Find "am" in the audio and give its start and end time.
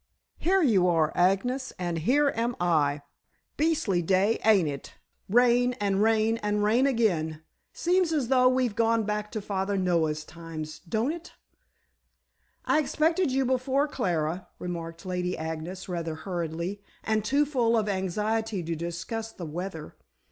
2.35-2.55